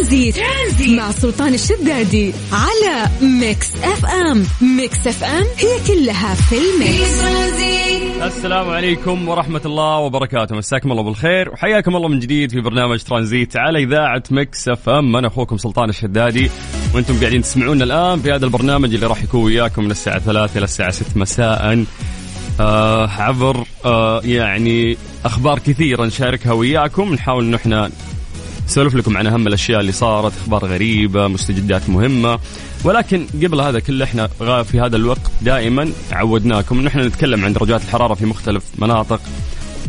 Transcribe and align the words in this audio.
ترانزيت, 0.00 0.36
ترانزيت. 0.36 0.98
مع 0.98 1.10
سلطان 1.10 1.54
الشدادي 1.54 2.32
على 2.52 3.08
Mix 3.22 3.68
FM. 3.82 4.46
Mix 4.76 5.06
FM 5.06 5.44
هي 5.58 5.86
كلها 5.88 6.34
في 6.34 6.56
ال 6.58 6.70
mix. 6.70 7.20
السلام 8.22 8.70
عليكم 8.70 9.28
ورحمة 9.28 9.60
الله 9.64 9.98
وبركاته. 9.98 10.56
مساكم 10.56 10.92
الله 10.92 11.02
بالخير 11.02 11.50
وحياكم 11.50 11.96
الله 11.96 12.08
من 12.08 12.18
جديد 12.18 12.50
في 12.50 12.60
برنامج 12.60 13.02
ترانزيت 13.02 13.56
على 13.56 13.82
إذاعة 13.82 14.22
Mix 14.30 14.68
FM. 14.68 15.16
أنا 15.16 15.28
أخوكم 15.28 15.56
سلطان 15.56 15.88
الشدادي 15.88 16.50
وأنتم 16.94 17.20
قاعدين 17.20 17.42
تسمعونا 17.42 17.84
الآن 17.84 18.20
في 18.20 18.32
هذا 18.32 18.44
البرنامج 18.44 18.94
اللي 18.94 19.06
راح 19.06 19.22
يكون 19.22 19.44
وياكم 19.44 19.84
من 19.84 19.90
الساعة 19.90 20.18
3 20.18 20.58
إلى 20.58 20.64
الساعة 20.64 20.90
6 20.90 21.06
مساء. 21.16 21.84
آه 22.60 23.06
عبر 23.08 23.64
آه 23.84 24.20
يعني 24.24 24.96
أخبار 25.24 25.58
كثيرة 25.58 26.04
نشاركها 26.04 26.52
وياكم. 26.52 27.14
نحاول 27.14 27.44
أنه 27.44 27.56
إحنا 27.56 27.90
نسولف 28.70 28.94
لكم 28.94 29.16
عن 29.16 29.26
أهم 29.26 29.46
الأشياء 29.46 29.80
اللي 29.80 29.92
صارت 29.92 30.32
أخبار 30.42 30.64
غريبة 30.64 31.28
مستجدات 31.28 31.90
مهمة. 31.90 32.38
ولكن 32.84 33.26
قبل 33.42 33.60
هذا 33.60 33.80
كله 33.80 34.04
إحنا 34.04 34.26
في 34.62 34.80
هذا 34.80 34.96
الوقت 34.96 35.30
دائما 35.42 35.92
عودناكم 36.12 36.78
إن 36.78 36.86
إحنا 36.86 37.06
نتكلم 37.06 37.44
عن 37.44 37.52
درجات 37.52 37.82
الحرارة 37.82 38.14
في 38.14 38.26
مختلف 38.26 38.64
مناطق 38.78 39.20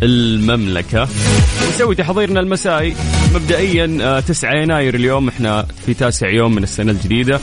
المملكة. 0.03 1.07
نسوي 1.69 1.95
تحضيرنا 1.95 2.39
المسائي. 2.39 2.95
مبدئيا 3.35 4.19
9 4.19 4.51
آه، 4.51 4.61
يناير 4.61 4.95
اليوم. 4.95 5.27
إحنا 5.27 5.65
في 5.85 5.93
تاسع 5.93 6.29
يوم 6.29 6.55
من 6.55 6.63
السنة 6.63 6.91
الجديدة. 6.91 7.39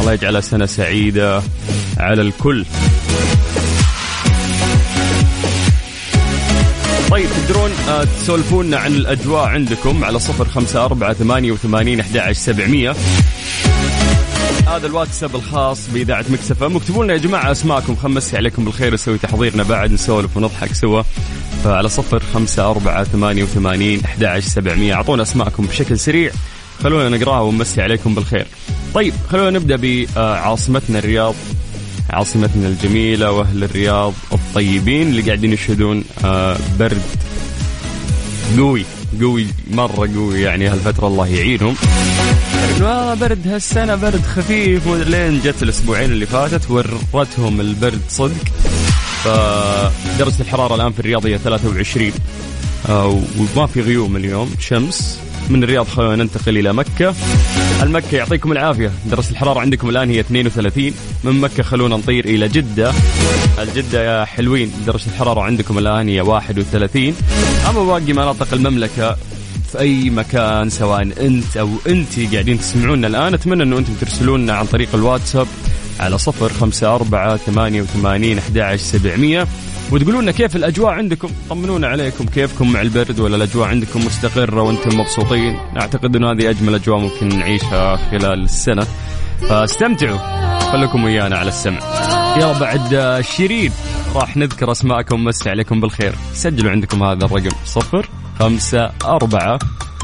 الله 0.00 0.12
يجعلها 0.12 0.40
سنة 0.40 0.66
سعيدة 0.66 1.42
على 1.98 2.22
الكل. 2.22 2.64
طيب 7.10 7.28
تقدرون 7.30 7.70
آه، 7.88 8.04
تسولفونا 8.04 8.76
عن 8.76 8.94
الأجواء 8.94 9.44
عندكم 9.44 10.04
على 10.04 10.18
صفر 10.18 10.44
خمسة 10.44 10.84
أربعة 10.84 11.12
ثمانية 11.12 11.52
وثمانين 11.52 12.00
أحد 12.00 12.32
سبعمية. 12.32 12.94
هذا 14.66 14.86
الواتساب 14.86 15.34
الخاص 15.34 15.88
بإذاعة 15.90 16.24
مكسفة 16.28 16.76
اكتبوا 16.76 17.04
لنا 17.04 17.12
يا 17.12 17.18
جماعة 17.18 17.50
أسماءكم 17.50 17.96
خمسي 17.96 18.36
عليكم 18.36 18.64
بالخير 18.64 18.94
نسوي 18.94 19.18
تحضيرنا 19.18 19.62
بعد 19.62 19.92
نسولف 19.92 20.36
ونضحك 20.36 20.74
سوا. 20.74 21.02
فعلى 21.64 21.88
صفر 21.88 22.22
خمسة 22.34 22.70
أربعة 22.70 23.04
ثمانية 23.04 23.42
وثمانين 23.42 24.00
أحد 24.04 24.38
سبعمية. 24.38 24.94
أعطونا 24.94 25.22
أسماءكم 25.22 25.66
بشكل 25.66 25.98
سريع. 25.98 26.30
خلونا 26.82 27.16
نقراها 27.16 27.40
ونمسي 27.40 27.82
عليكم 27.82 28.14
بالخير. 28.14 28.46
طيب 28.94 29.14
خلونا 29.30 29.50
نبدأ 29.50 29.76
بعاصمتنا 30.16 30.98
الرياض. 30.98 31.34
عاصمتنا 32.10 32.68
الجميلة 32.68 33.30
وأهل 33.32 33.64
الرياض. 33.64 34.14
الطيبين 34.50 35.08
اللي 35.08 35.22
قاعدين 35.22 35.52
يشهدون 35.52 36.04
آه، 36.24 36.56
برد 36.78 37.02
قوي 38.58 38.84
قوي 39.20 39.46
مرة 39.70 40.10
قوي 40.14 40.40
يعني 40.40 40.68
هالفترة 40.68 41.06
الله 41.06 41.26
يعينهم. 41.26 41.74
آه 42.82 43.14
برد 43.14 43.48
هالسنة 43.48 43.94
برد 43.94 44.22
خفيف. 44.36 44.88
لين 44.88 45.40
جت 45.40 45.62
الأسبوعين 45.62 46.10
اللي 46.10 46.26
فاتت 46.26 46.70
ورتهم 47.12 47.60
البرد 47.60 48.00
صدق. 48.08 48.44
فدرجة 49.24 50.40
الحرارة 50.40 50.74
الآن 50.74 50.92
في 50.92 51.00
الرياض 51.00 51.26
هي 51.26 51.38
23 51.38 52.12
آه 52.88 53.22
وما 53.56 53.66
في 53.66 53.80
غيوم 53.80 54.16
اليوم 54.16 54.54
شمس. 54.60 55.18
من 55.50 55.64
الرياض 55.64 56.00
ننتقل 56.00 56.58
إلى 56.58 56.72
مكة. 56.72 57.14
المكة 57.82 58.16
يعطيكم 58.16 58.52
العافية. 58.52 58.92
درجة 59.10 59.30
الحرارة 59.30 59.60
عندكم 59.60 59.88
الآن 59.88 60.10
هي 60.10 60.20
32 60.20 60.94
من 61.24 61.40
مكة 61.40 61.62
خلونا 61.62 61.96
نطير 61.96 62.24
إلى 62.24 62.48
جدة. 62.48 62.92
الجدة 63.58 64.02
يا 64.04 64.24
حلوين 64.24 64.72
درجة 64.86 65.06
الحرارة 65.06 65.40
عندكم 65.40 65.78
الآن 65.78 66.08
هي 66.08 66.20
31 66.20 67.14
أما 67.68 67.84
باقي 67.84 68.12
مناطق 68.12 68.48
المملكة 68.52 69.16
في 69.72 69.80
أي 69.80 70.10
مكان 70.10 70.70
سواء 70.70 71.02
أنت 71.02 71.56
أو 71.56 71.68
أنت 71.88 72.32
قاعدين 72.32 72.58
تسمعونا 72.58 73.06
الآن 73.06 73.34
أتمنى 73.34 73.62
أنه 73.62 73.78
أنتم 73.78 73.92
ترسلونا 74.00 74.52
عن 74.52 74.66
طريق 74.66 74.88
الواتساب 74.94 75.46
على 76.00 76.18
صفر 76.18 76.48
خمسة 76.48 76.94
أربعة 76.94 77.36
ثمانية 77.36 77.82
وثمانين 77.82 78.38
أحد 78.38 78.76
سبعمية. 78.76 79.46
وتقولون 79.92 80.22
لنا 80.22 80.32
كيف 80.32 80.56
الأجواء 80.56 80.92
عندكم؟ 80.92 81.30
طمنونا 81.50 81.88
عليكم. 81.88 82.26
كيفكم 82.26 82.72
مع 82.72 82.80
البرد 82.80 83.20
ولا 83.20 83.36
الأجواء 83.36 83.68
عندكم 83.68 84.06
مستقرة 84.06 84.62
وأنتم 84.62 85.00
مبسوطين؟ 85.00 85.56
أعتقد 85.76 86.16
انه 86.16 86.30
هذه 86.30 86.50
أجمل 86.50 86.74
أجواء 86.74 86.98
ممكن 86.98 87.28
نعيشها 87.28 87.96
خلال 87.96 88.44
السنة. 88.44 88.86
فاستمتعوا. 89.48 90.18
خليكم 90.72 91.04
ويانا 91.04 91.38
على 91.38 91.48
السمع. 91.48 91.78
يلا 92.36 92.58
بعد 92.58 93.20
شيرين. 93.20 93.72
راح 94.14 94.36
نذكر 94.36 94.72
أسماءكم. 94.72 95.24
مس 95.24 95.46
عليكم 95.46 95.80
بالخير. 95.80 96.14
سجلوا 96.34 96.70
عندكم 96.70 97.02
هذا 97.02 97.24
الرقم. 97.24 97.56
صفر 97.64 98.08
خمسة 98.38 98.90
أربعة 99.04 99.58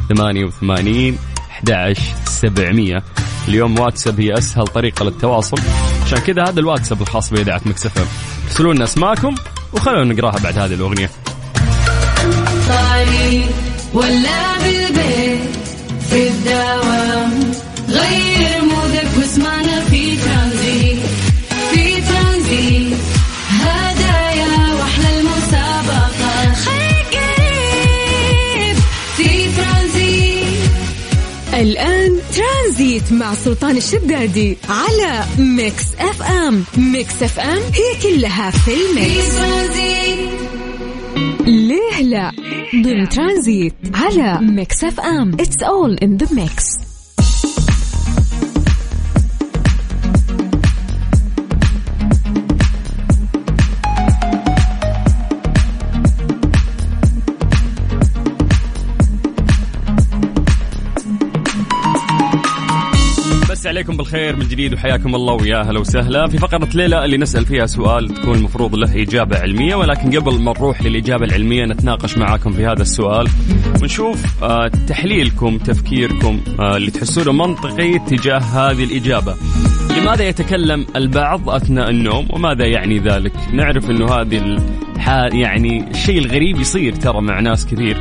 ثمانية 0.09 0.45
وثمانين 0.45 1.19
أحد 1.51 1.97
سبعمية. 2.25 3.03
اليوم 3.49 3.79
واتساب 3.79 4.21
هي 4.21 4.39
أسهل 4.39 4.67
طريقة 4.67 5.05
للتواصل. 5.05 5.59
عشان 6.05 6.19
كذا 6.19 6.43
هذا 6.43 6.61
الواتساب 6.61 7.03
الخاص 7.03 7.31
بإذاعة 7.31 7.61
مكسفة 7.67 8.07
ارسلوا 8.47 8.75
لنا 8.75 8.85
أسماءكم. 8.85 9.35
وخلونا 9.77 10.15
نقراها 10.15 10.39
بعد 10.39 10.59
هذه 10.59 10.75
الأغنية. 10.75 11.11
ولا 13.95 14.59
بالبيت 14.59 15.41
في 16.11 16.29
الدوام 16.29 17.53
غير 17.89 18.56
الآن 31.67 32.19
ترانزيت 32.37 33.13
مع 33.13 33.35
سلطان 33.35 33.77
الشدادي 33.77 34.57
على 34.69 35.25
Mix 35.39 35.85
FM. 35.99 36.65
Mix 36.77 37.23
FM 37.23 37.59
هي 37.59 38.03
كلها 38.03 38.51
في 38.51 38.71
ال 38.75 38.87
mix. 38.87 39.35
ليه 41.47 42.03
لا؟ 42.03 42.33
ضمن 42.75 43.09
ترانزيت 43.09 43.75
على 43.95 44.39
Mix 44.43 44.85
FM. 44.85 45.35
It's 45.41 45.63
all 45.63 45.95
in 45.95 46.17
the 46.17 46.35
مسي 63.67 63.77
عليكم 63.77 63.97
بالخير 63.97 64.37
من 64.37 64.49
جديد 64.49 64.75
وحياكم 64.75 65.15
الله 65.15 65.35
ويا 65.35 65.63
هلا 65.63 65.81
وسهلا. 65.81 66.29
في 66.29 66.39
فقرة 66.39 66.69
ليه 66.75 66.97
لا 66.97 67.05
اللي 67.05 67.17
نسأل 67.17 67.47
فيها 67.47 67.67
سؤال 67.67 68.09
تكون 68.09 68.39
المفروض 68.39 68.75
له 68.75 69.03
إجابة 69.03 69.39
علمية 69.39 69.75
ولكن 69.75 70.19
قبل 70.19 70.41
ما 70.41 70.53
نروح 70.53 70.83
للإجابة 70.83 71.25
العلمية 71.25 71.65
نتناقش 71.65 72.19
معاكم 72.19 72.53
في 72.53 72.67
هذا 72.67 72.83
السؤال 72.83 73.29
ونشوف 73.83 74.45
آه 74.45 74.69
تحليلكم 74.89 75.59
تفكيركم 75.59 76.41
آه 76.61 76.77
اللي 76.77 76.91
تحسونه 76.91 77.33
منطقي 77.33 77.99
تجاه 77.99 78.39
هذه 78.39 78.85
الإجابة. 78.85 79.35
لماذا 80.01 80.29
يتكلم 80.29 80.87
البعض 80.97 81.51
أثناء 81.51 81.91
النوم 81.91 82.29
وماذا 82.31 82.67
يعني 82.67 82.99
ذلك؟ 82.99 83.33
نعرف 83.53 83.91
أنه 83.91 84.15
هذه 84.15 84.59
يعني 85.33 85.91
الشيء 85.91 86.19
الغريب 86.19 86.61
يصير 86.61 86.95
ترى 86.95 87.21
مع 87.21 87.41
ناس 87.41 87.67
كثير 87.67 87.99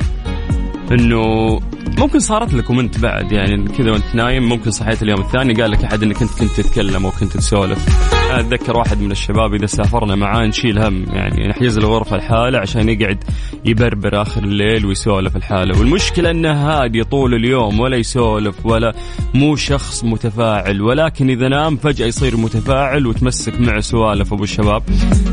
إنه 0.91 1.59
ممكن 2.00 2.19
صارت 2.19 2.53
لكم 2.53 2.79
انت 2.79 3.00
بعد 3.00 3.31
يعني 3.31 3.67
كذا 3.67 3.91
وانت 3.91 4.16
نايم 4.16 4.50
ممكن 4.50 4.72
صحيت 4.72 5.03
اليوم 5.03 5.22
الثاني 5.22 5.53
قال 5.53 5.72
لك 5.72 5.83
أحد 5.83 6.03
إنك 6.03 6.22
أنت 6.22 6.31
كنت 6.39 6.51
تتكلم 6.51 7.06
أو 7.06 7.11
كنت 7.11 7.38
تسولف. 7.38 7.85
أتذكر 8.31 8.78
واحد 8.78 9.01
من 9.01 9.11
الشباب 9.11 9.53
إذا 9.53 9.66
سافرنا 9.66 10.16
معاه 10.16 10.45
نشيل 10.45 10.79
هم 10.79 11.06
يعني 11.13 11.47
نحجز 11.47 11.79
له 11.79 11.88
غرفه 11.88 12.16
الحالة 12.16 12.59
عشان 12.59 12.89
يقعد 12.89 13.23
يبربر 13.66 14.22
آخر 14.22 14.44
الليل 14.44 14.85
ويسولف 14.85 15.35
الحالة. 15.35 15.79
والمشكلة 15.79 16.31
انه 16.31 16.51
هادي 16.51 17.03
طول 17.03 17.33
اليوم 17.33 17.79
ولا 17.79 17.97
يسولف 17.97 18.66
ولا 18.66 18.94
مو 19.33 19.56
شخص 19.56 20.03
متفاعل 20.03 20.81
ولكن 20.81 21.30
إذا 21.30 21.47
نام 21.47 21.77
فجأة 21.77 22.06
يصير 22.06 22.38
متفاعل 22.38 23.07
وتمسك 23.07 23.62
معه 23.62 23.80
سوالف 23.80 24.33
أبو 24.33 24.44
الشباب. 24.44 24.83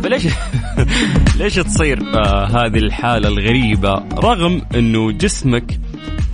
فليش 0.03 0.27
ليش 1.39 1.55
تصير 1.55 2.03
آه 2.15 2.45
هذه 2.45 2.79
الحالة 2.79 3.29
الغريبة؟ 3.29 4.03
رغم 4.19 4.63
إنه 4.75 5.13
جسمك 5.13 5.81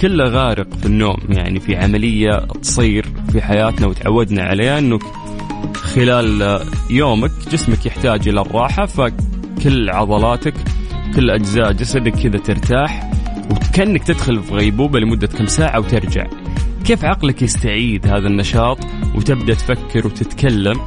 كله 0.01 0.25
غارق 0.25 0.75
في 0.75 0.87
النوم. 0.87 1.19
يعني 1.29 1.61
في 1.61 1.77
عملية 1.77 2.39
تصير 2.63 3.07
في 3.33 3.43
حياتنا 3.43 3.87
وتعودنا 3.87 4.43
عليها 4.43 4.79
أنه 4.79 4.99
خلال 5.75 6.61
يومك 6.91 7.31
جسمك 7.53 7.87
يحتاج 7.87 8.29
إلى 8.29 8.41
الراحة 8.41 8.87
فكل 8.87 9.91
عضلاتك 9.91 10.55
كل 11.17 11.31
أجزاء 11.31 11.73
جسدك 11.73 12.13
كذا 12.13 12.39
ترتاح 12.39 13.11
وكأنك 13.51 14.05
تدخل 14.05 14.43
في 14.43 14.55
غيبوبة 14.55 15.01
لمدة 15.01 15.27
كم 15.27 15.47
ساعة 15.47 15.79
وترجع. 15.79 16.27
كيف 16.89 17.05
عقلك 17.05 17.43
يستعيد 17.43 18.07
هذا 18.07 18.29
النشاط 18.29 18.79
وتبدأ 19.15 19.55
تفكر 19.55 20.07
وتتكلم؟ 20.07 20.81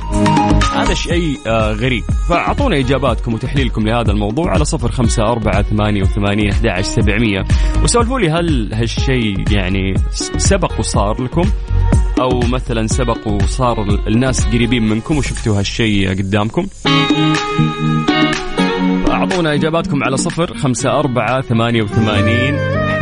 هذا 0.76 0.94
شيء 0.94 1.38
آه 1.48 1.72
غريب. 1.72 2.04
فأعطونا 2.30 2.80
إجاباتكم 2.80 3.34
وتحليلكم 3.34 3.88
لهذا 3.88 4.12
الموضوع 4.12 4.52
على 4.52 4.66
صفر 4.66 4.92
خمسة 4.92 5.24
أربعة 5.24 5.62
ثمانية 5.62 6.02
وثمانين 6.02 6.50
أحد 6.50 6.84
سبعمية. 6.84 7.44
وسولفوا 7.84 8.20
لي 8.20 8.30
هل 8.30 8.74
هالشيء 8.74 9.52
يعني 9.52 9.94
سبق 10.38 10.80
وصار 10.80 11.24
لكم؟ 11.24 11.50
أو 12.22 12.40
مثلا 12.40 12.88
سبق 12.88 13.28
وصار 13.28 14.08
الناس 14.08 14.46
قريبين 14.46 14.90
منكم 14.90 15.18
وشفتوا 15.18 15.60
هالشيء 15.60 16.10
قدامكم؟ 16.10 16.68
أعطونا 19.10 19.54
إجاباتكم 19.54 20.04
على 20.04 20.18
صفر 20.18 20.58
خمسة 20.58 21.00
أربعة 21.00 21.42
ثمانية 21.42 21.82
وثمانين 21.82 22.56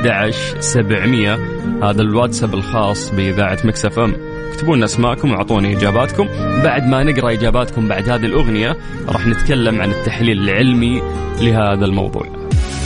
أحد 0.08 0.34
سبعمية. 0.60 1.40
هذا 1.84 2.02
الواتساب 2.02 2.54
الخاص 2.54 3.10
بإذاعة 3.10 3.58
Mix 3.64 4.00
FM. 4.00 4.16
اكتبوا 4.52 4.76
لنا 4.76 4.86
اسماءكم 4.86 5.32
واعطوني 5.32 5.78
إجاباتكم. 5.78 6.28
بعد 6.64 6.88
ما 6.88 7.04
نقرأ 7.04 7.32
إجاباتكم 7.32 7.88
بعد 7.88 8.10
هذه 8.10 8.26
الأغنية 8.26 8.78
راح 9.08 9.28
نتكلم 9.28 9.82
عن 9.82 9.92
التحليل 9.92 10.50
العلمي 10.50 11.02
لهذا 11.42 11.86
الموضوع. 11.86 12.40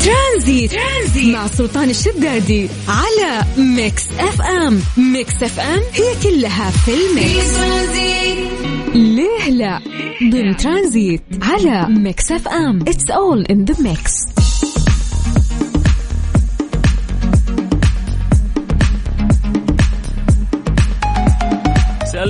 ترانزيت, 0.05 0.71
ترانزيت 0.71 1.35
مع 1.35 1.47
سلطان 1.47 1.89
الشدادي 1.89 2.69
على 2.87 3.45
Mix 3.57 4.07
FM. 4.19 4.79
Mix 4.97 5.43
FM 5.43 5.81
هي 5.93 6.13
كلها 6.23 6.71
في 6.71 6.91
ال 6.93 7.07
mix. 7.07 7.59
ليه 8.95 9.49
لا؟ 9.49 9.79
ضمن 10.31 10.57
ترانزيت 10.57 11.21
على 11.41 11.87
Mix 11.89 12.31
FM. 12.31 12.81
It's 12.81 13.11
all 13.11 13.45
in 13.45 13.65
the 13.65 13.83
mix 13.83 14.32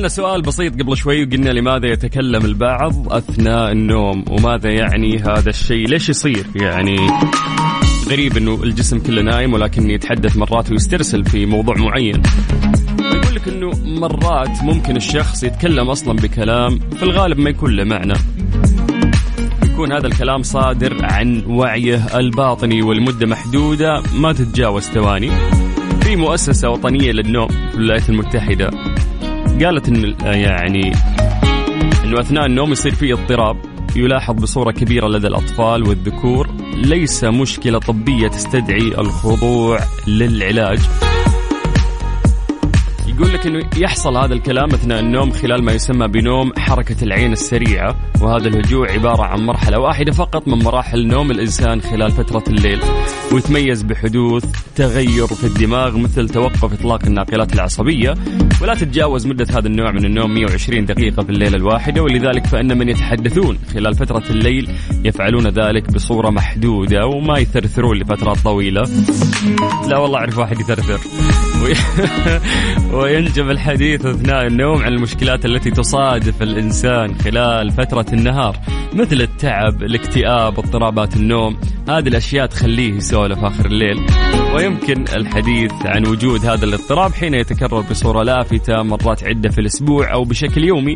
سألنا 0.04 0.16
سؤال 0.16 0.42
بسيط 0.42 0.82
قبل 0.82 0.98
شوي 0.98 1.24
وقلنا 1.24 1.50
لماذا 1.50 1.88
يتكلم 1.88 2.46
البعض 2.46 3.14
أثناء 3.14 3.72
النوم 3.72 4.26
وماذا 4.30 4.70
يعني 4.70 5.18
هذا 5.18 5.50
الشيء؟ 5.50 5.88
ليش 5.88 6.10
يصير؟ 6.10 6.46
يعني 6.56 6.98
غريب 8.10 8.38
أنه 8.38 8.64
الجسم 8.64 9.00
كله 9.00 9.22
نايم 9.22 9.54
ولكن 9.54 9.90
يتحدث 9.90 10.38
مرات 10.38 10.72
ويسترسل 10.72 11.26
في 11.26 11.46
موضوع 11.46 11.76
معين. 11.78 12.22
يقول 13.00 13.36
لك 13.36 13.48
أنه 13.48 13.72
مرات 14.00 14.64
ممكن 14.64 14.96
الشخص 14.96 15.44
يتكلم 15.44 15.90
أصلا 15.90 16.16
بكلام 16.16 16.80
في 16.80 17.04
الغالب 17.04 17.40
ما 17.40 17.50
يكون 17.50 17.76
له 17.76 17.84
معنى. 17.84 18.14
يكون 19.64 19.92
هذا 19.92 20.08
الكلام 20.08 20.44
صادر 20.44 21.06
عن 21.06 21.44
وعيه 21.48 22.20
الباطني 22.20 22.82
والمدة 22.82 23.28
محدودة 23.28 24.04
ما 24.16 24.34
تتجاوز 24.34 24.84
ثواني. 24.84 25.32
في 26.02 26.16
مؤسسة 26.16 26.70
وطنية 26.70 27.12
للنوم 27.12 27.48
في 27.48 27.76
الولايات 27.76 28.10
المتحدة. 28.10 28.72
قالت 29.62 29.88
إن 29.88 30.16
يعني 30.24 30.94
إنه 32.04 32.20
أثناء 32.20 32.46
النوم 32.46 32.72
يصير 32.72 32.96
في 32.96 33.14
اضطراب 33.14 33.58
يلاحظ 33.96 34.36
بصورة 34.36 34.72
كبيرة 34.72 35.08
لدى 35.08 35.28
الأطفال 35.28 35.84
والذكور 35.84 36.50
ليس 36.76 37.24
مشكلة 37.24 37.80
طبية 37.80 38.28
تستدعي 38.28 38.88
الخضوع 38.88 39.80
للعلاج. 40.08 40.80
يقول 43.08 43.34
لك 43.34 43.48
إنه 43.48 43.70
يحصل 43.78 44.18
هذا 44.18 44.34
الكلام 44.34 44.70
أثناء 44.74 45.00
النوم 45.00 45.32
خلال 45.32 45.64
ما 45.64 45.72
يسمى 45.72 46.08
بنوم 46.08 46.52
حركة 46.58 47.04
العين 47.04 47.32
السريعة 47.32 47.96
وهذا 48.22 48.48
الهجوع 48.48 48.92
عبارة 48.92 49.24
عن 49.24 49.40
مرحلة 49.40 49.80
واحدة 49.80 50.12
فقط 50.12 50.48
من 50.48 50.64
مراحل 50.64 51.08
نوم 51.08 51.32
الإنسان 51.32 51.82
خلال 51.82 52.12
فترة 52.12 52.44
الليل 52.48 52.80
ويتميز 53.32 53.82
بحدوث 53.82 54.46
تغير 54.76 55.28
في 55.28 55.44
الدماغ 55.44 55.98
مثل 55.98 56.30
توقف 56.30 56.74
إطلاق 56.74 57.06
الناقلات 57.06 57.54
العصبية 57.54 58.14
ولا 58.62 58.76
تتجاوز 58.76 59.28
مدة 59.28 59.46
هذا 59.50 59.68
النوع 59.68 59.92
من 59.92 60.06
النوم 60.06 60.34
120 60.34 60.86
دقيقة 60.86 61.24
في 61.24 61.30
الليلة 61.30 61.58
الواحدة 61.58 62.02
ولذلك 62.02 62.48
فإن 62.48 62.78
من 62.78 62.90
يتحدثون 62.90 63.58
خلال 63.74 63.96
فترة 63.96 64.24
الليل 64.30 64.70
يفعلون 65.06 65.48
ذلك 65.48 65.94
بصورة 65.94 66.30
محدودة 66.30 67.06
وما 67.06 67.38
يثرثرون 67.40 67.98
لفترات 67.98 68.38
طويلة. 68.38 68.84
لا 69.90 69.98
والله 69.98 70.18
أعرف 70.18 70.38
واحد 70.38 70.60
يثرثر. 70.60 71.00
وينجب 72.94 73.50
الحديث 73.50 74.06
أثناء 74.06 74.48
النوم 74.48 74.82
عن 74.82 74.94
المشكلات 74.94 75.46
التي 75.46 75.72
تصادف 75.72 76.42
الإنسان 76.42 77.16
خلال 77.16 77.72
فترة 77.72 78.06
النهار 78.14 78.60
مثل 78.94 79.22
التعب، 79.22 79.84
الاكتئاب، 79.84 80.60
اضطرابات 80.60 81.16
النوم، 81.16 81.58
هذه 81.90 82.08
الأشياء 82.08 82.46
تخليه 82.46 82.94
يسولف 82.94 83.44
آخر 83.44 83.66
الليل 83.66 84.06
ويمكن 84.56 85.06
الحديث 85.16 85.72
عن 85.86 86.08
وجود 86.08 86.46
هذا 86.46 86.66
الاضطراب 86.66 87.14
حين 87.14 87.34
يتكرر 87.34 87.82
بصورة 87.82 88.24
لافتة 88.24 88.84
مرات 88.84 89.24
عدة 89.24 89.50
في 89.50 89.62
الأسبوع 89.62 90.14
أو 90.14 90.24
بشكل 90.24 90.64
يومي. 90.64 90.96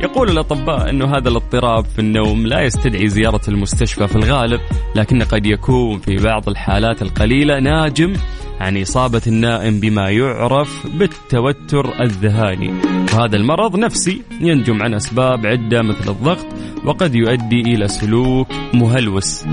يقول 0.00 0.30
الأطباء 0.30 0.90
أنه 0.90 1.16
هذا 1.16 1.28
الاضطراب 1.28 1.84
في 1.84 1.98
النوم 1.98 2.46
لا 2.46 2.60
يستدعي 2.62 3.08
زيارة 3.08 3.40
المستشفى 3.48 4.08
في 4.08 4.16
الغالب 4.16 4.60
لكن 4.96 5.22
قد 5.22 5.46
يكون 5.46 5.98
في 5.98 6.16
بعض 6.16 6.48
الحالات 6.48 7.02
القليلة 7.02 7.58
ناجم 7.60 8.12
عن 8.60 8.80
إصابة 8.82 9.22
النائم 9.26 9.80
بما 9.80 10.10
يعرف 10.10 10.86
بالتوتر 10.86 12.02
الذهاني. 12.02 12.74
وهذا 13.14 13.36
المرض 13.36 13.76
نفسي 13.76 14.22
ينجم 14.40 14.82
عن 14.82 14.94
أسباب 14.94 15.46
عدة 15.46 15.82
مثل 15.82 16.10
الضغط 16.10 16.46
وقد 16.84 17.14
يؤدي 17.14 17.60
إلى 17.60 17.88
سلوك 17.88 18.48
مهلوس. 18.74 19.44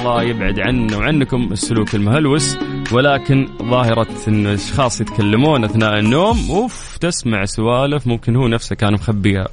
الله 0.00 0.22
يبعد 0.22 0.60
عنا 0.60 0.96
وعنكم 0.96 1.48
السلوك 1.52 1.94
المهلوس 1.94 2.56
ولكن 2.92 3.48
ظاهرة 3.62 4.08
أن 4.28 4.46
الأشخاص 4.46 5.00
يتكلمون 5.00 5.64
أثناء 5.64 5.98
النوم 5.98 6.36
أوف 6.50 6.96
تسمع 6.96 7.44
سوالف 7.44 8.06
ممكن 8.06 8.36
هو 8.36 8.48
نفسه 8.48 8.76
كان 8.76 8.92
مخبيها. 8.92 9.48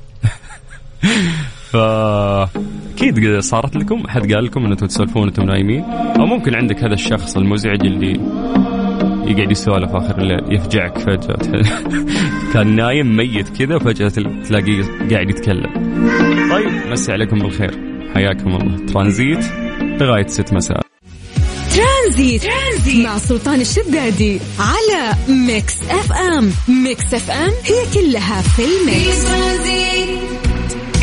ف 1.71 1.75
أكيد 2.95 3.39
صارت 3.39 3.75
لكم 3.75 4.03
احد 4.05 4.33
قال 4.33 4.45
لكم 4.45 4.65
ان 4.65 4.71
أنتم 4.71 4.85
تسولفون 4.85 5.21
وأنتم 5.23 5.43
نايمين؟ 5.43 5.83
أو 6.19 6.25
ممكن 6.25 6.55
عندك 6.55 6.83
هذا 6.83 6.93
الشخص 6.93 7.37
المزعج 7.37 7.85
اللي 7.85 8.11
يقعد 9.31 9.51
يسولف 9.51 9.95
آخر 9.95 10.17
الليل 10.17 10.53
يفجعك 10.53 10.97
فجأة. 10.97 11.61
كان 12.53 12.75
نايم 12.75 13.17
ميت 13.17 13.49
كذا 13.49 13.75
وفجأة 13.75 14.09
تلاقيه 14.47 14.83
قاعد 15.11 15.29
يتكلم. 15.29 15.73
طيب 16.51 16.91
مسي 16.91 17.11
عليكم 17.11 17.39
بالخير. 17.39 17.71
حياكم 18.15 18.55
الله. 18.55 18.85
ترانزيت 18.85 19.45
لغاية 19.81 20.27
6 20.27 20.55
مساء. 20.55 20.86
ترانزيت. 22.07 22.43
ترانزيت. 22.43 23.05
مع 23.05 23.17
سلطان 23.17 23.61
الشدادي 23.61 24.39
على 24.59 25.13
Mix 25.29 25.73
FM. 25.89 26.51
Mix 26.67 27.13
FM 27.13 27.51
هي 27.63 27.93
كلها 27.93 28.41
في 28.41 28.61
ال 28.65 28.77
mix. 28.77 29.25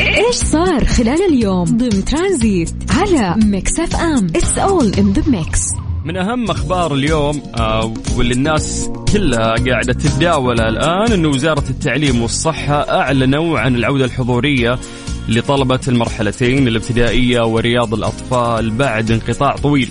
إيش 0.01 0.35
صار 0.35 0.85
خلال 0.85 1.23
اليوم؟ 1.29 1.65
ضمن 1.65 2.05
ترانزيت 2.05 2.71
على 2.91 3.35
Mix 3.45 3.81
FM. 3.81 4.27
it's 4.37 4.59
all 4.59 4.95
in 4.95 5.13
the 5.13 5.23
mix 5.27 5.61
من 6.05 6.17
أهم 6.17 6.51
أخبار 6.51 6.95
اليوم 6.95 7.43
آه 7.59 7.95
واللي 8.17 8.35
الناس 8.35 8.91
كلها 9.13 9.55
قاعدة 9.55 9.93
تتداولها 9.93 10.69
الآن 10.69 11.13
إنه 11.13 11.29
وزارة 11.29 11.65
التعليم 11.71 12.23
والصحة 12.23 12.75
أعلنوا 12.75 13.59
عن 13.59 13.75
العودة 13.77 14.05
الحضورية 14.05 14.79
لطلبة 15.29 15.81
المرحلتين 15.89 16.69
الابتدائية 16.69 17.41
ورياض 17.41 17.95
الأطفال 17.95 18.71
بعد 18.71 19.11
انقطاع 19.11 19.57
طويل. 19.57 19.89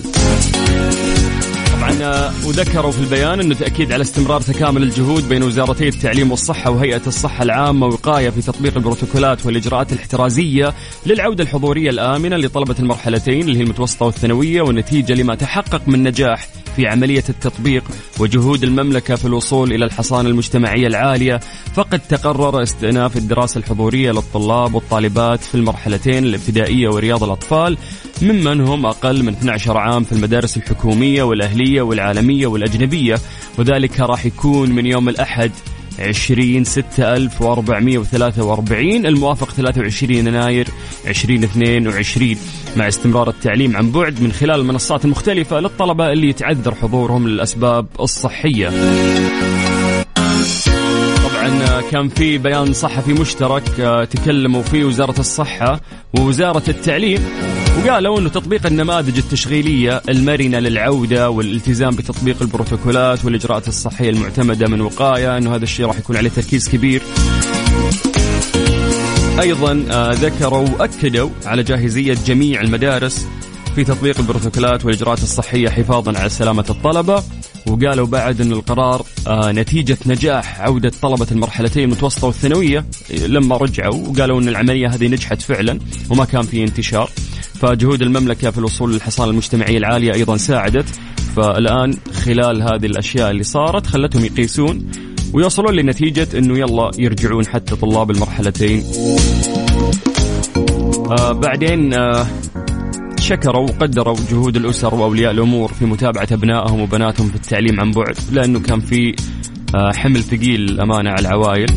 وذكروا 2.45 2.91
في 2.91 2.99
البيان 2.99 3.39
إنه 3.39 3.55
تأكيد 3.55 3.91
على 3.91 4.01
استمرار 4.01 4.41
تكامل 4.41 4.83
الجهود 4.83 5.29
بين 5.29 5.43
وزارتي 5.43 5.87
التعليم 5.87 6.31
والصحة 6.31 6.71
وهيئة 6.71 7.01
الصحة 7.07 7.43
العامة 7.43 7.87
وقايه 7.87 8.29
في 8.29 8.41
تطبيق 8.41 8.77
البروتوكولات 8.77 9.45
والإجراءات 9.45 9.93
الاحترازية 9.93 10.73
للعودة 11.05 11.43
الحضورية 11.43 11.89
الآمنة 11.89 12.35
لطلبة 12.35 12.75
المرحلتين 12.79 13.41
اللي 13.41 13.59
هي 13.59 13.63
المتوسطة 13.63 14.05
والثانوية 14.05 14.61
والنتيجة 14.61 15.13
لما 15.13 15.35
تحقق 15.35 15.81
من 15.87 16.03
نجاح 16.03 16.47
في 16.75 16.88
عملية 16.88 17.24
التطبيق 17.30 17.84
وجهود 18.20 18.63
المملكة 18.63 19.15
في 19.15 19.25
الوصول 19.25 19.74
إلى 19.74 19.86
الحصانة 19.86 20.30
المجتمعية 20.30 20.88
العالية 20.88 21.39
فقد 21.74 22.00
تقرر 22.00 22.63
استئناف 22.63 23.18
الدراسة 23.18 23.58
الحضورية 23.58 24.12
للطلاب 24.12 24.74
والطالبات 24.74 25.39
في 25.39 25.56
المرحلتين 25.56 26.24
الابتدائية 26.24 26.89
ورياض 26.89 27.24
الأطفال 27.24 27.77
ممن 28.22 28.62
هم 28.62 28.86
أقل 28.86 29.24
من 29.24 29.34
12 29.34 29.77
عام 29.77 30.03
في 30.03 30.12
المدارس 30.12 30.58
الحكومية 30.58 31.24
والأهلية 31.24 31.82
والعالمية 31.82 32.48
والأجنبية 32.48 33.15
وذلك 33.58 34.00
راح 34.00 34.25
يكون 34.25 34.72
من 34.72 34.86
يوم 34.86 35.10
الأحد 35.10 35.51
20 36.00 36.63
6443 36.63 39.06
الموافق 39.06 39.51
23 39.51 40.15
يناير. 40.15 40.68
2022 41.07 42.36
مع 42.77 42.88
استمرار 42.88 43.29
التعليم 43.29 43.77
عن 43.77 43.91
بعد 43.91 44.22
من 44.22 44.31
خلال 44.31 44.60
المنصات 44.60 45.05
المختلفة 45.05 45.60
للطلبة 45.60 46.12
اللي 46.12 46.29
يتعذر 46.29 46.75
حضورهم 46.75 47.27
للأسباب 47.27 47.88
الصحية 48.00 48.69
طبعا 51.24 51.81
كان 51.91 52.10
في 52.10 52.38
بيان 52.38 52.74
صحفي 52.74 53.13
مشترك 53.13 53.79
آه، 53.79 54.03
تكلموا 54.03 54.62
فيه 54.62 54.83
وزارة 54.86 55.19
الصحة 55.19 55.81
ووزارة 56.19 56.63
التعليم 56.67 57.19
وقالوا 57.79 58.19
إنه 58.19 58.29
تطبيق 58.29 58.65
النماذج 58.65 59.17
التشغيلية 59.17 60.01
المرنة 60.10 60.60
للعودة 60.60 61.29
والالتزام 61.29 61.95
بتطبيق 61.95 62.41
البروتوكولات 62.41 63.25
والإجراءات 63.25 63.67
الصحية 63.67 64.10
المعتمدة 64.10 64.67
من 64.67 64.81
وقاية 64.81 65.38
إنه 65.38 65.55
هذا 65.55 65.63
الشيء 65.63 65.86
راح 65.86 65.98
يكون 65.98 66.15
عليه 66.17 66.29
تركيز 66.29 66.69
كبير. 66.69 67.01
أيضا 69.39 69.85
آه، 69.91 70.11
ذكروا 70.11 70.69
وأكدوا 70.69 71.29
على 71.45 71.63
جاهزية 71.63 72.17
جميع 72.25 72.61
المدارس 72.61 73.27
في 73.75 73.83
تطبيق 73.83 74.19
البروتوكولات 74.19 74.85
والإجراءات 74.85 75.23
الصحية 75.23 75.69
حفاظا 75.69 76.19
على 76.19 76.29
سلامة 76.29 76.65
الطلبة 76.69 77.23
وقالوا 77.67 78.07
بعد 78.07 78.41
أن 78.41 78.51
القرار 78.51 79.05
آه، 79.27 79.51
نتيجة 79.51 79.97
نجاح 80.05 80.61
عودة 80.61 80.91
طلبة 81.01 81.27
المرحلتين 81.31 81.83
المتوسطة 81.83 82.27
والثانوية 82.27 82.85
لما 83.27 83.57
رجعوا 83.57 84.07
وقالوا 84.07 84.41
أن 84.41 84.47
العملية 84.47 84.87
هذه 84.87 85.07
نجحت 85.07 85.41
فعلا 85.41 85.79
وما 86.09 86.25
كان 86.25 86.41
في 86.41 86.63
انتشار. 86.63 87.09
فجهود 87.61 88.01
المملكة 88.01 88.51
في 88.51 88.57
الوصول 88.57 88.93
للحصانة 88.93 89.31
المجتمعية 89.31 89.77
العالية 89.77 90.13
أيضا 90.13 90.37
ساعدت. 90.37 90.85
فالآن 91.35 91.97
خلال 92.13 92.61
هذه 92.61 92.85
الأشياء 92.85 93.31
اللي 93.31 93.43
صارت 93.43 93.87
خلتهم 93.87 94.25
يقيسون 94.25 94.91
ويوصلون 95.33 95.73
لنتيجة 95.75 96.27
أنه 96.37 96.57
يلا 96.57 96.91
يرجعون 96.97 97.45
حتى 97.45 97.75
طلاب 97.75 98.11
المرحلتين. 98.11 98.83
آه 101.11 101.31
بعدين 101.31 101.93
آه 101.93 102.25
شكروا 103.19 103.69
وقدروا 103.69 104.15
جهود 104.31 104.55
الأسر 104.55 104.95
وأولياء 104.95 105.31
الأمور 105.31 105.73
في 105.73 105.85
متابعة 105.85 106.27
أبنائهم 106.31 106.81
وبناتهم 106.81 107.29
في 107.29 107.35
التعليم 107.35 107.79
عن 107.79 107.91
بعد 107.91 108.15
لأنه 108.31 108.59
كان 108.59 108.79
في 108.79 109.15
آه، 109.75 109.91
حمل 109.91 110.23
ثقيل 110.23 110.61
الأمانة 110.61 111.09
على 111.09 111.19
العوائل 111.19 111.71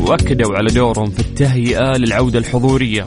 وأكدوا 0.00 0.56
على 0.56 0.72
دورهم 0.74 1.10
في 1.10 1.20
التهيئة 1.20 1.96
للعودة 1.96 2.38
الحضورية. 2.38 3.04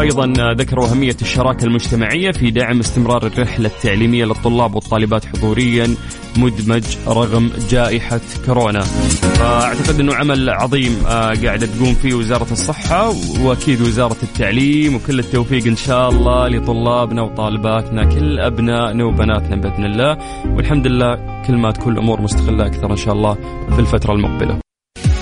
أيضا 0.00 0.52
ذكروا 0.52 0.86
أهمية 0.86 1.16
الشراكة 1.22 1.64
المجتمعية 1.64 2.32
في 2.32 2.50
دعم 2.50 2.80
استمرار 2.80 3.26
الرحلة 3.26 3.68
التعليمية 3.68 4.24
للطلاب 4.24 4.74
والطالبات 4.74 5.24
حضوريا 5.24 5.94
مدمجة 6.36 6.84
رغم 7.06 7.50
جائحة 7.70 8.20
كورونا. 8.46 8.80
فأعتقد 8.80 10.00
أنه 10.00 10.14
عمل 10.14 10.50
عظيم 10.50 11.02
آه، 11.06 11.32
قاعدة 11.44 11.66
تقوم 11.66 11.94
فيه 11.94 12.14
وزارة 12.14 12.52
الصحة 12.52 13.14
وأكيد 13.40 13.80
وزارة 13.80 14.16
التعليم 14.22 14.94
وكل 14.94 15.18
التوفيق 15.18 15.66
إن 15.66 15.76
شاء 15.76 16.08
الله 16.08 16.48
لطلابنا 16.48 17.22
وطالباتنا 17.22 18.04
كل 18.04 18.38
أبنائنا 18.38 19.04
وبناتنا 19.04 19.56
بإذن 19.56 19.84
الله 19.84 20.18
والحمد 20.56 20.86
لله 20.86 21.42
كل 21.46 21.56
ما 21.56 21.70
تكون 21.70 21.92
الأمور 21.92 22.20
مستقلة 22.20 22.66
أكثر 22.66 22.90
إن 22.90 22.96
شاء 22.96 23.14
الله 23.14 23.34
في 23.74 23.78
الفترة 23.78 24.12
المقبلة. 24.12 24.58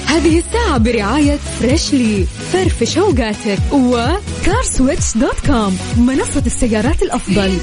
هذه 0.07 0.39
الساعة 0.39 0.79
برعاية 0.79 1.37
Freshly 1.37 2.25
فرفش 2.25 2.99
أوقاتك 2.99 3.59
و 4.49 4.56
CarSwitch 4.56 5.17
dot 5.17 5.47
com 5.47 5.79
منصة 5.99 6.43
السيارات 6.47 7.03
الأفضل. 7.03 7.59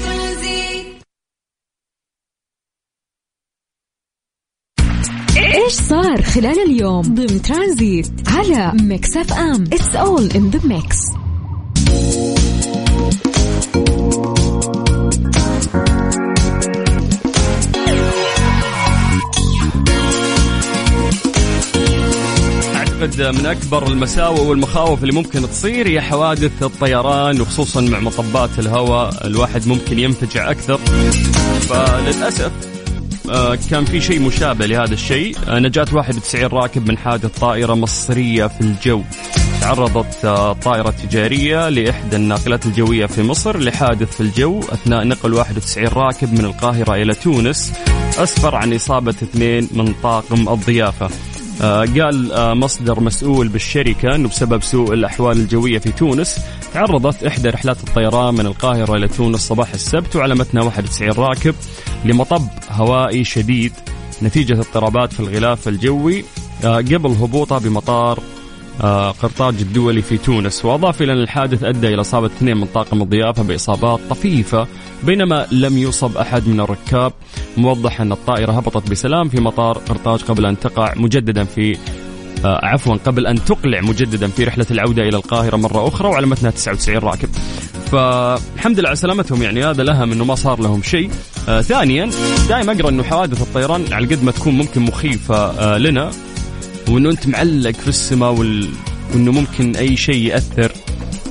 إيش 5.54 5.72
صار 5.72 6.22
خلال 6.22 6.58
اليوم؟ 6.70 7.02
ضمن 7.02 7.42
ترانزيت 7.42 8.06
على 8.28 8.72
Mix 8.82 9.16
FM. 9.16 9.64
it's 9.64 9.96
all 9.96 10.30
in 10.30 10.50
the 10.50 10.68
mix 10.68 10.96
أعتقد 23.06 23.38
من 23.38 23.46
أكبر 23.46 23.86
المساوئ 23.86 24.40
والمخاوف 24.40 25.02
اللي 25.02 25.12
ممكن 25.12 25.42
تصير 25.42 25.88
هي 25.88 26.00
حوادث 26.00 26.62
الطيران 26.62 27.40
وخصوصا 27.40 27.80
مع 27.80 28.00
مطبات 28.00 28.58
الهواء. 28.58 29.26
الواحد 29.26 29.68
ممكن 29.68 29.98
ينفجع 29.98 30.50
أكثر. 30.50 30.76
فللأسف 31.60 32.52
آه، 33.30 33.58
كان 33.70 33.84
في 33.84 34.00
شيء 34.00 34.20
مشابه 34.20 34.66
لهذا 34.66 34.94
الشيء. 34.94 35.36
آه، 35.48 35.58
نجاة 35.58 35.86
91 35.92 36.46
راكب 36.46 36.88
من 36.88 36.98
حادث 36.98 37.38
طائرة 37.38 37.74
مصرية 37.74 38.46
في 38.46 38.60
الجو. 38.60 39.02
تعرضت 39.60 40.24
آه، 40.24 40.52
طائرة 40.52 40.90
تجارية 40.90 41.68
لإحدى 41.68 42.16
الناقلات 42.16 42.66
الجوية 42.66 43.06
في 43.06 43.22
مصر 43.22 43.58
لحادث 43.58 44.14
في 44.14 44.20
الجو. 44.20 44.60
أثناء 44.60 45.04
نقل 45.04 45.32
91 45.32 45.88
راكب 45.88 46.32
من 46.32 46.44
القاهرة 46.44 46.94
إلى 46.94 47.14
تونس 47.14 47.72
أسفر 48.18 48.54
عن 48.54 48.74
إصابة 48.74 49.14
اثنين 49.22 49.68
من 49.72 49.94
طاقم 50.02 50.48
الضيافة. 50.48 51.10
قال 51.62 52.32
آه، 52.32 52.54
مصدر 52.54 53.00
مسؤول 53.00 53.48
بالشركة 53.48 54.14
أنه 54.14 54.28
بسبب 54.28 54.62
سوء 54.62 54.94
الأحوال 54.94 55.36
الجوية 55.36 55.78
في 55.78 55.92
تونس 55.92 56.40
تعرضت 56.74 57.24
إحدى 57.24 57.48
رحلات 57.48 57.76
الطيران 57.88 58.34
من 58.34 58.46
القاهرة 58.46 58.96
إلى 58.96 59.08
تونس 59.08 59.40
صباح 59.40 59.72
السبت 59.72 60.16
وعلى 60.16 60.34
متنها 60.34 60.62
91 60.62 61.10
راكب 61.12 61.54
لمطب 62.04 62.48
هوائي 62.70 63.24
شديد. 63.24 63.72
نتيجة 64.22 64.54
اضطرابات 64.54 65.12
في 65.12 65.20
الغلاف 65.20 65.68
الجوي 65.68 66.24
آه، 66.64 66.76
قبل 66.76 67.10
هبوطه 67.10 67.58
بمطار 67.58 68.20
قرطاج 69.10 69.54
الدولي 69.60 70.02
في 70.02 70.16
تونس. 70.18 70.64
وأضاف 70.64 71.02
إلى 71.02 71.12
أن 71.12 71.18
الحادث 71.18 71.64
أدى 71.64 71.88
إلى 71.88 72.00
إصابة 72.00 72.26
اثنين 72.26 72.56
من 72.56 72.66
طاقم 72.66 73.02
الضيافة 73.02 73.42
بإصابات 73.42 74.00
طفيفة 74.10 74.66
بينما 75.02 75.46
لم 75.52 75.78
يصب 75.78 76.16
أحد 76.16 76.48
من 76.48 76.60
الركاب. 76.60 77.12
موضح 77.56 78.00
أن 78.00 78.12
الطائرة 78.12 78.52
هبطت 78.52 78.90
بسلام 78.90 79.28
في 79.28 79.40
مطار 79.40 79.78
قرطاج 79.78 80.22
قبل 80.22 80.46
أن 80.46 80.58
تقع 80.58 80.94
مجددا 80.96 81.44
في 81.44 81.76
آه 82.44 82.60
عفوا 82.66 82.96
قبل 82.96 83.26
أن 83.26 83.44
تقلع 83.44 83.80
مجددا 83.80 84.28
في 84.28 84.44
رحلة 84.44 84.66
العودة 84.70 85.02
إلى 85.02 85.16
القاهرة 85.16 85.56
مرة 85.56 85.88
أخرى 85.88 86.08
وعلى 86.08 86.26
متنها 86.26 86.50
99 86.50 86.98
راكب. 86.98 87.28
فالحمد 87.92 88.80
لله 88.80 88.88
على 88.88 88.96
سلامتهم 88.96 89.42
يعني 89.42 89.64
هذا 89.64 89.82
الأهم 89.82 90.12
أنه 90.12 90.24
ما 90.24 90.34
صار 90.34 90.60
لهم 90.60 90.82
شيء. 90.82 91.10
آه 91.48 91.60
ثانيا 91.60 92.10
دائما 92.48 92.72
أقرأ 92.72 92.88
أنه 92.88 93.02
حوادث 93.02 93.42
الطيران 93.42 93.84
على 93.92 94.06
قد 94.06 94.24
ما 94.24 94.30
تكون 94.32 94.54
ممكن 94.54 94.82
مخيفة 94.82 95.36
آه 95.36 95.78
لنا. 95.78 96.10
وأنه 96.88 97.10
أنت 97.10 97.26
معلق 97.26 97.74
في 97.74 97.88
السماء 97.88 98.32
وال... 98.32 98.68
وأنه 99.12 99.32
ممكن 99.32 99.76
أي 99.76 99.96
شيء 99.96 100.26
يأثر 100.26 100.72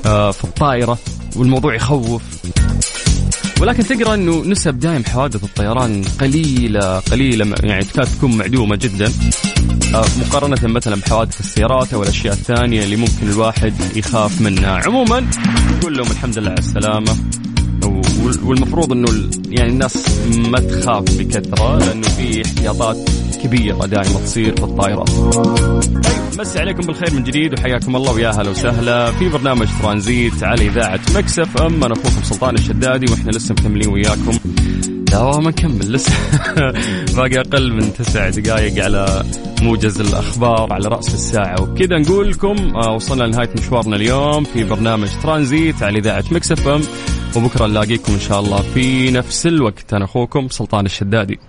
آه 0.06 0.32
في 0.32 0.44
الطائرة 0.44 0.98
والموضوع 1.36 1.76
يخوف. 1.76 2.22
ولكن 3.62 3.84
تقرأ 3.84 4.14
إنه 4.14 4.44
نسب 4.46 4.80
دائم 4.80 5.04
حوادث 5.04 5.44
الطيران 5.44 6.04
قليلة 6.20 7.00
قليلة 7.00 7.56
يعني 7.64 7.84
تكاد 7.84 8.08
تكون 8.08 8.38
معدومة 8.38 8.76
جدا. 8.76 9.12
آه، 9.96 10.06
مقارنة 10.20 10.58
مثلا 10.64 10.96
بحوادث 10.96 11.40
السيارات 11.40 11.94
أو 11.94 12.04
الأشياء 12.04 12.34
الثانية 12.34 12.84
اللي 12.84 12.96
ممكن 12.96 13.30
الواحد 13.30 13.74
يخاف 13.96 14.42
منها، 14.42 14.82
عموما 14.86 15.28
نقول 15.78 15.98
لهم 15.98 16.12
الحمد 16.12 16.38
لله 16.38 16.50
على 16.50 16.60
السلامة. 16.60 17.16
والمفروض 18.44 18.92
إنه 18.92 19.08
يعني 19.50 19.70
الناس 19.70 20.20
ما 20.28 20.60
تخاف 20.60 21.04
بكثرة 21.18 21.78
لأنه 21.78 22.08
في 22.08 22.46
احتياطات 22.46 22.98
كبيرة 23.44 23.86
دائما 23.86 24.20
تصير 24.20 24.56
في 24.56 24.64
الطائرات. 24.64 25.10
طيب 25.10 26.16
مسي 26.40 26.60
عليكم 26.60 26.88
بالخير 26.88 27.14
من 27.14 27.24
جديد 27.24 27.60
وحياكم 27.60 27.96
الله 27.96 28.12
ويا 28.12 28.30
هلا 28.30 28.50
وسهلا. 28.50 29.12
في 29.12 29.30
برنامج 29.30 29.68
ترانزيت 29.82 30.44
على 30.44 30.68
إذاعة 30.68 31.00
مكسف. 31.16 31.58
ام 31.58 31.84
أنا 31.84 31.94
أخوكم 31.94 32.24
سلطان 32.24 32.56
الشدادي 32.56 33.12
وإحنا 33.12 33.32
لسه 33.32 33.56
مكملين 33.60 33.90
وياكم. 33.90 34.38
لا 35.12 35.40
ما 35.40 35.50
نكمل 35.50 35.92
لسه 35.94 36.14
باقي 37.18 37.40
أقل 37.40 37.74
من 37.74 37.94
تسع 37.94 38.30
دقائق 38.30 38.84
على 38.84 39.24
موجز 39.62 40.02
الأخبار 40.02 40.74
على 40.74 40.88
رأس 40.88 41.14
الساعة. 41.14 41.62
وبكذا 41.62 41.98
نقول 41.98 42.30
لكم 42.30 42.56
آه، 42.76 42.92
وصلنا 42.96 43.24
لنهاية 43.24 43.50
مشوارنا 43.58 43.96
اليوم 43.96 44.44
في 44.44 44.64
برنامج 44.64 45.08
ترانزيت 45.24 45.84
على 45.84 46.00
إذاعة 46.00 46.24
مكسف 46.32 46.68
أم. 46.68 46.82
وبكرة 47.38 47.68
نلاقيكم 47.68 48.14
إن 48.14 48.20
شاء 48.20 48.40
الله 48.40 48.62
في 48.62 49.12
نفس 49.12 49.48
الوقت. 49.48 49.94
أنا 49.94 50.06
أخوكم 50.06 50.50
سلطان 50.50 50.86
الشدادي. 50.86 51.40